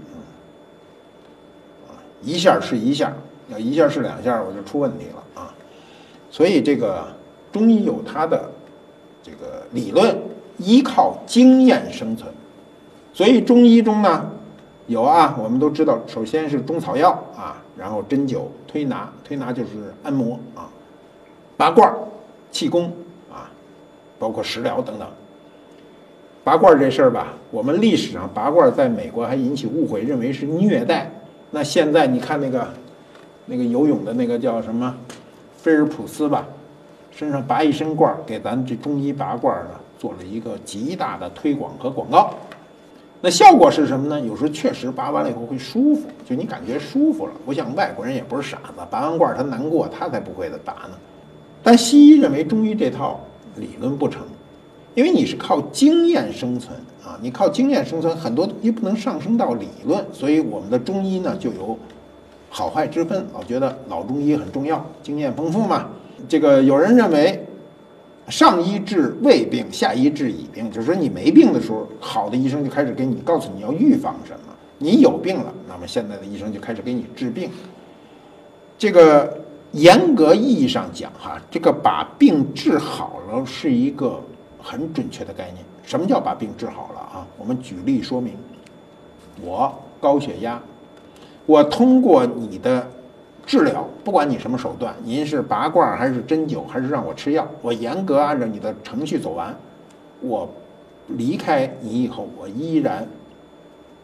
[1.88, 3.12] 啊，一下是一下，
[3.48, 5.52] 要一下是两下，我就出问题了啊。
[6.30, 7.08] 所以这个
[7.50, 8.48] 中医有它的
[9.20, 10.16] 这个理论，
[10.58, 12.32] 依靠经验生存。
[13.12, 14.30] 所以中医中呢
[14.86, 20.70] 有啊，我们都知道，首先是中草药啊，然后针灸、推拿，推拿就是按摩啊。
[21.60, 21.94] 拔罐、
[22.50, 22.90] 气功
[23.30, 23.44] 啊，
[24.18, 25.06] 包括食疗等等。
[26.42, 31.10] 拔罐这事儿吧，我们历史上拔罐在美国还引起误会，认为是虐待。
[31.50, 32.66] 那现在你看那个
[33.44, 34.96] 那个游泳的那个叫什么
[35.54, 36.46] 菲尔普斯吧，
[37.10, 42.32] 身上拔一身罐，给咱这中医拔罐呢做了一个极大的推广和广告。
[43.20, 44.18] 那效果是什么呢？
[44.18, 47.32] 有时候确实拔完了以后会舒服，就你感觉舒服了。
[47.44, 50.96] 不像外国人也不是傻子，拔完罐他难过，他才不会的拔呢。
[51.70, 53.20] 但西医认为中医这套
[53.54, 54.22] 理论不成，
[54.96, 61.78] 因为你是靠经验生存啊，你靠经验生存，很多东西不能上升到理论，所以我们的中医呢就有
[62.48, 65.88] 好坏之分，老觉得老中医很重要，经验丰富嘛。
[66.28, 67.46] 这个有人认为，
[68.26, 77.48] 上医治未病，下医治已病，就是说你没病的时候，好的医生就开始给你告诉你要预防什么；你有病了，那么现在的医生就开始给你治病。
[78.76, 79.38] 这个
[79.72, 84.20] 严格意义上讲，哈，这个把病治好了是一个
[84.60, 85.64] 很准确的概念。
[85.82, 87.26] 什么叫把病治好了啊？
[87.38, 88.34] 我们举例说明，
[89.40, 90.60] 我高血压。
[91.46, 92.86] 我通过你的
[93.44, 99.56] 治疗，不管你什么手段，您是拔罐还是针灸，还是让我吃药，我严格按照你的程序走完，
[100.20, 100.48] 我
[101.08, 103.08] 离开你以后，我依然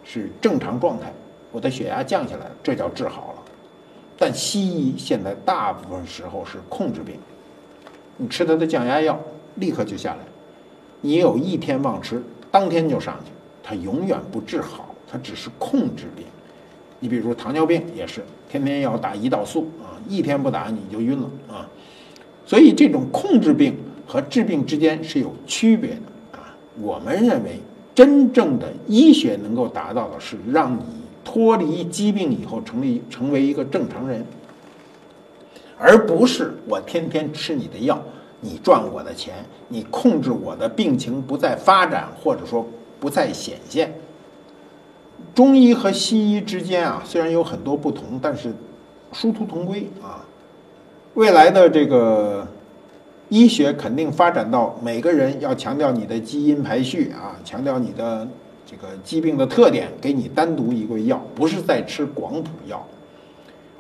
[0.02, 1.12] 是正常状态，
[1.52, 3.42] 我的血压降下来了，这叫治好了。
[4.18, 7.16] 但西医现在大部分时候是控制病，
[8.16, 9.18] 你吃他的降压药，
[9.56, 10.20] 立刻就下来，
[11.00, 13.30] 你有一天忘吃，当天就上去，
[13.62, 16.24] 它永远不治好，它只是控制病。
[16.98, 21.68] 你比如说糖尿病也是，天天要打胰岛素啊，一天不打你就晕了啊。
[22.46, 26.56] 所以这种控制病和治病之间是有区别的啊。
[26.80, 27.60] 我们认为，
[27.94, 30.82] 真正的医学能够达到的是让你
[31.26, 34.24] 脱离疾病以后成为成为一个正常人，
[35.76, 38.00] 而不是我天天吃你的药，
[38.40, 39.34] 你赚我的钱，
[39.66, 42.64] 你控制我的病情不再发展或者说
[43.00, 43.92] 不再显现。
[45.34, 48.54] 中医和西医之间啊，虽然有很多不同，但是
[49.12, 50.24] 殊途同归啊。
[51.14, 52.46] 未来的这个
[53.30, 58.28] 医学肯定发展到每个人要强调你的基因排序啊，强调你的
[58.66, 62.84] 这个疾病的特点，给你单独一个药，不是在吃广谱药。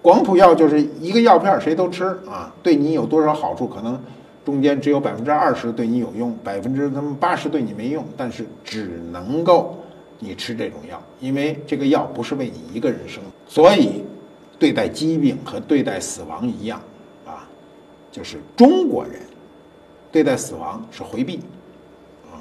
[0.00, 4.00] 广谱药就是一个药片谁都吃啊，对你有多少好处，可能
[4.44, 9.76] 中间只有百分之二十对你有用，百分之他们八十对你没用，但是只能够。
[10.18, 14.02] 你吃这种药，因为这个药不是为你一个人生，所以
[14.58, 16.80] 对待疾病和对待死亡一样
[17.26, 17.46] 啊，
[18.10, 19.20] 就是中国人
[20.10, 21.40] 对待死亡是回避
[22.32, 22.40] 啊，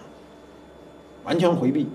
[1.25, 1.85] 完全回避，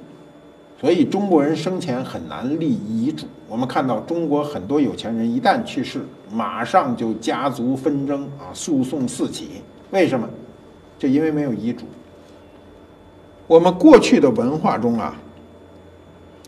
[0.81, 3.26] 所以中国人生前很难立遗嘱。
[3.49, 6.01] 我们看到中国很多有钱人一旦去世，
[6.33, 9.62] 马上就家族纷争啊，诉讼四起。
[9.91, 10.28] 为什么？
[10.99, 11.85] 就因为没有遗嘱。
[13.47, 15.14] 我们过去的文化中啊。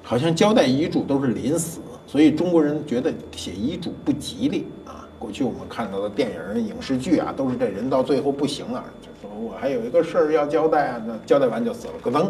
[0.04, 5.06] 好像交代遗嘱都是临死，所以中国人觉得写遗嘱不吉利啊。
[5.16, 12.24] 过去我们看到的电影、影视剧啊，都是这人到最后不行了，就说我还有一个事儿要交代啊，那交代完就死了，咯噔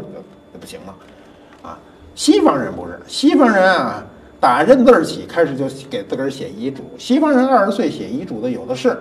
[0.53, 0.95] 就不行了。
[2.15, 4.05] 西方人不是，西方人啊，
[4.39, 6.83] 打认字儿起开始就给自个儿写遗嘱。
[6.99, 8.99] 西方人二十岁写遗嘱的有的是，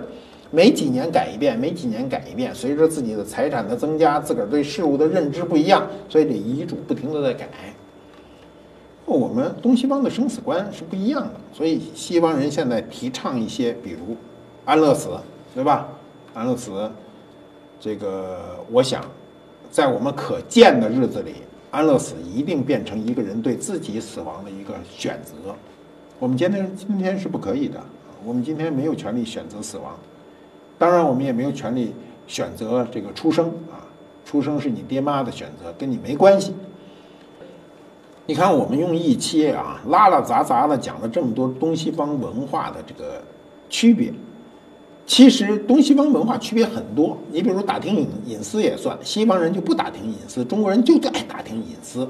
[0.50, 2.54] 没几年改一遍，没几年改一遍。
[2.54, 7.48] 随着自己的财产的增加，自个儿对事物的认知不一样，所以这遗嘱不停的在改。
[9.04, 14.16] 我们东西方的生死观是不一样的，所以西方人现在提倡一些，比如
[14.64, 15.10] 安乐死，
[15.54, 15.86] 对吧？
[16.32, 16.90] 安乐死，
[17.78, 19.04] 这个我想，
[19.70, 21.34] 在我们可见的日子里，
[21.72, 25.54] 安乐死一定变成一个人对自己死亡的一个选择。
[26.18, 27.82] 我们今天今天是不可以的，
[28.24, 29.98] 我们今天没有权利选择死亡，
[30.78, 31.94] 当然我们也没有权利
[32.26, 33.88] 选择这个出生啊，
[34.24, 36.54] 出生是你爹妈的选择，跟你没关系。
[38.26, 43.22] 你看，我们用一期啊拉拉杂杂的讲了这么多东西方文化的这个
[43.70, 44.12] 区别，
[45.12, 47.18] 其实东西方文化区别很多。
[47.30, 52.08] 你比如打听隐隐私也算，西方人就不打听隐私，中国人就爱打听隐私。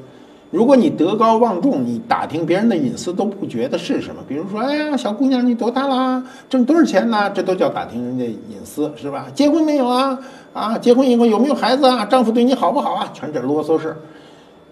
[0.53, 4.23] 如果你德高望重，你打听别人的隐私都不觉得是什么。
[4.29, 6.25] 比如说，哎呀，小姑娘你多大啦？
[6.49, 7.29] 挣多少钱呢？
[7.31, 9.27] 这都叫打听人家隐私，是吧？
[9.35, 10.17] 结婚没有啊？
[10.53, 12.05] 啊，结婚以后有没有孩子啊？
[12.05, 13.11] 丈夫对你好不好啊？
[13.13, 13.97] 全这啰嗦事。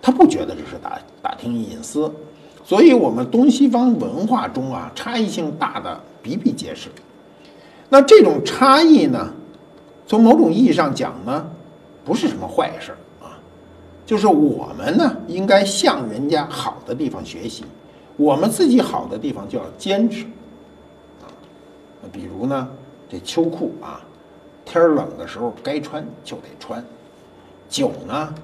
[0.01, 2.09] 他不觉得这是打打听隐私，
[2.63, 6.89] 所以我们东西方文化中啊，差异性大的比比皆是。
[7.91, 9.31] 那这种差异呢，
[10.07, 11.45] 从某种意义上讲呢，
[12.05, 13.37] 不是什么坏事啊，
[14.07, 17.65] 就是我们呢应该向人家好的地方学习，
[18.17, 20.25] 我们自己好的地方就要坚持
[21.21, 21.29] 啊。
[22.11, 22.69] 比如呢，
[23.09, 24.01] 这秋裤啊，
[24.65, 26.83] 天冷的时候该穿就得穿，
[27.69, 28.35] 酒呢。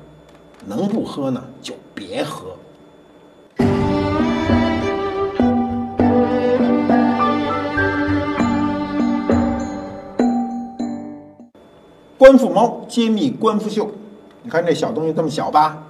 [0.68, 2.57] 能不喝呢，就别喝。
[12.27, 13.89] 官复猫揭秘官复秀，
[14.43, 15.81] 你看这小东西这么小吧？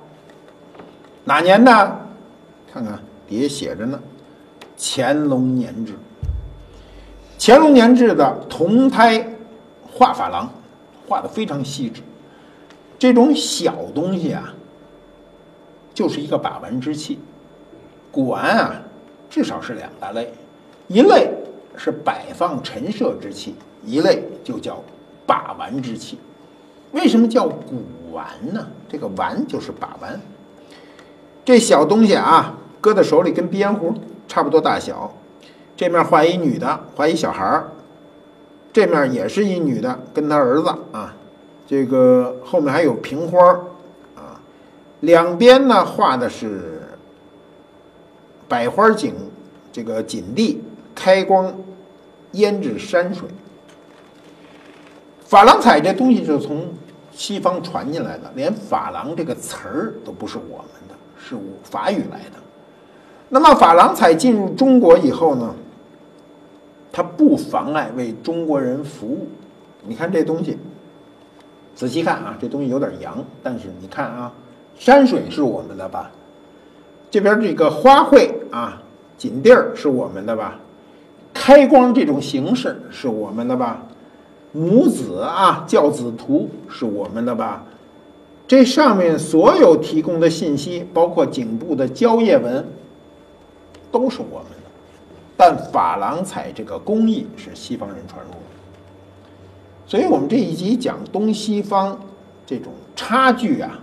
[1.24, 1.72] 哪年的？
[2.70, 3.98] 看看底下写着呢，
[4.76, 5.94] 乾隆年制。
[7.38, 9.26] 乾隆年制的铜胎
[9.90, 10.52] 画珐琅，
[11.08, 12.02] 画的非常细致。
[12.98, 14.52] 这种小东西啊。
[15.94, 17.18] 就是一个把玩之器，
[18.12, 18.82] 古玩啊，
[19.30, 20.30] 至少是两大类，
[20.88, 21.32] 一类
[21.78, 23.54] 是摆放陈设之器，
[23.86, 24.76] 一类就叫
[25.26, 26.18] 把玩之器。
[26.92, 28.66] 为什么叫古玩呢？
[28.88, 30.20] 这个玩就是把玩。
[31.44, 33.92] 这小东西啊，搁在手里跟鼻烟壶
[34.26, 35.12] 差不多大小。
[35.76, 37.64] 这面画一女的，画一小孩儿；
[38.72, 41.14] 这面也是一女的，跟她儿子啊。
[41.66, 43.60] 这个后面还有瓶花儿
[44.14, 44.40] 啊，
[45.00, 46.96] 两边呢画的是
[48.48, 49.12] 百花景，
[49.70, 50.62] 这个锦地
[50.94, 51.52] 开光，
[52.32, 53.28] 胭脂山水。
[55.28, 56.66] 珐琅彩这东西是从
[57.12, 62.38] 西方传进来的，连珐琅这个词儿都不是我们的，是法语来的。
[63.28, 65.54] 那么珐琅彩进入中国以后呢，
[66.92, 69.28] 它不妨碍为中国人服务。
[69.84, 70.58] 你看这东西。
[71.74, 74.32] 仔细看啊，这东西有点洋，但是你看啊，
[74.78, 76.10] 山水是我们的吧？
[77.10, 78.80] 这边这个花卉啊，
[79.18, 80.58] 锦地儿是我们的吧？
[81.34, 83.85] 开光这种形式是我们的吧？
[84.56, 87.62] 母子啊，教子图是我们的吧？
[88.48, 92.66] 这上面所有提供的信息，包括颈部的蕉叶纹，
[93.92, 94.70] 都是我们的。
[95.36, 98.38] 但珐琅彩这个工艺是西方人传入的。
[99.86, 101.98] 所以我们这一集讲东西方
[102.46, 103.78] 这种差距啊，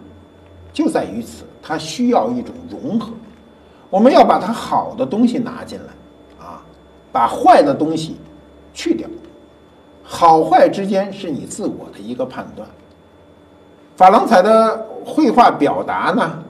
[0.73, 3.11] 就在于此，它需要一种融合。
[3.91, 6.63] 我们要把它好的东西拿进来，啊，
[7.11, 8.15] 把坏的东西
[8.73, 9.07] 去掉。
[10.13, 12.69] 好坏之间是你自我的一个判断。
[13.97, 16.43] 珐琅彩的绘画表达呢，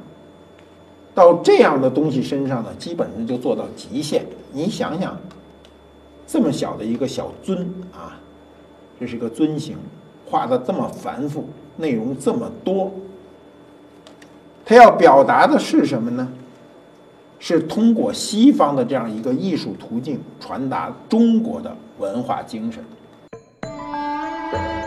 [1.16, 4.26] 到这样的东西身上呢，基本上就做到极限。
[4.51, 5.18] 你想想，
[6.28, 7.61] 这么小的一个小尊
[7.93, 8.20] 啊。
[8.99, 9.78] 这是个尊形，
[10.30, 11.47] 画的这么繁复，
[11.78, 12.91] 内容这么多，
[14.66, 16.28] 它要表达的是什么呢？
[17.39, 22.84] 是通过西方的这样一个艺术途径，传达中国的文化精神。
[24.54, 24.82] Thank you.